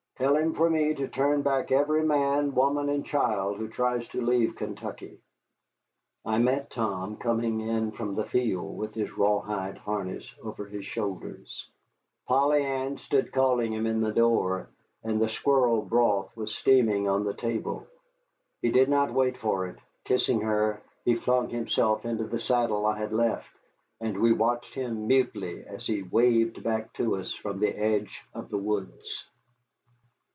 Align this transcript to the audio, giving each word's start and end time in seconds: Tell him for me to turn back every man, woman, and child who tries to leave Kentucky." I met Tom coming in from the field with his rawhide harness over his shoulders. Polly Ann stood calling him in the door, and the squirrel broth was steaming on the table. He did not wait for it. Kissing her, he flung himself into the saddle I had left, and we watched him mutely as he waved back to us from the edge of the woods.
Tell 0.17 0.35
him 0.35 0.53
for 0.53 0.69
me 0.69 0.93
to 0.93 1.07
turn 1.07 1.41
back 1.41 1.71
every 1.71 2.03
man, 2.03 2.53
woman, 2.53 2.89
and 2.89 3.03
child 3.03 3.57
who 3.57 3.67
tries 3.67 4.07
to 4.09 4.21
leave 4.21 4.55
Kentucky." 4.55 5.17
I 6.23 6.37
met 6.37 6.69
Tom 6.69 7.15
coming 7.17 7.59
in 7.59 7.89
from 7.89 8.13
the 8.13 8.25
field 8.25 8.77
with 8.77 8.93
his 8.93 9.17
rawhide 9.17 9.79
harness 9.79 10.23
over 10.43 10.67
his 10.67 10.85
shoulders. 10.85 11.67
Polly 12.27 12.63
Ann 12.63 12.99
stood 12.99 13.31
calling 13.31 13.73
him 13.73 13.87
in 13.87 13.99
the 14.01 14.11
door, 14.11 14.69
and 15.03 15.19
the 15.19 15.27
squirrel 15.27 15.81
broth 15.81 16.37
was 16.37 16.53
steaming 16.53 17.07
on 17.07 17.23
the 17.23 17.33
table. 17.33 17.87
He 18.61 18.69
did 18.69 18.89
not 18.89 19.11
wait 19.11 19.37
for 19.37 19.65
it. 19.65 19.77
Kissing 20.05 20.41
her, 20.41 20.83
he 21.03 21.15
flung 21.15 21.49
himself 21.49 22.05
into 22.05 22.25
the 22.25 22.39
saddle 22.39 22.85
I 22.85 22.99
had 22.99 23.11
left, 23.11 23.49
and 23.99 24.21
we 24.21 24.33
watched 24.33 24.75
him 24.75 25.07
mutely 25.07 25.63
as 25.65 25.87
he 25.87 26.03
waved 26.03 26.61
back 26.61 26.93
to 26.93 27.15
us 27.15 27.33
from 27.33 27.59
the 27.59 27.75
edge 27.75 28.21
of 28.35 28.49
the 28.49 28.59
woods. 28.59 29.25